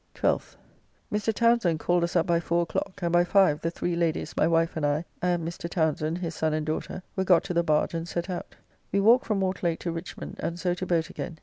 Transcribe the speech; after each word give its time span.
12th. 0.15 0.55
Mr. 1.13 1.31
Townsend 1.31 1.79
called 1.79 2.03
us 2.03 2.15
up 2.15 2.25
by 2.25 2.39
four 2.39 2.63
o'clock; 2.63 2.97
and 3.03 3.13
by 3.13 3.23
five 3.23 3.61
the 3.61 3.69
three 3.69 3.95
ladies, 3.95 4.35
my 4.35 4.47
wife 4.47 4.75
and 4.75 4.83
I, 4.83 5.05
and 5.21 5.47
Mr. 5.47 5.69
Townsend, 5.69 6.17
his 6.17 6.33
son 6.33 6.55
and 6.55 6.65
daughter, 6.65 7.03
were 7.15 7.23
got 7.23 7.43
to 7.43 7.53
the 7.53 7.61
barge 7.61 7.93
and 7.93 8.07
set 8.07 8.27
out. 8.27 8.55
We 8.91 8.99
walked 8.99 9.27
from 9.27 9.37
Mortlake 9.37 9.77
to 9.81 9.91
Richmond, 9.91 10.37
and 10.39 10.59
so 10.59 10.73
to 10.73 10.87
boat 10.87 11.11
again. 11.11 11.37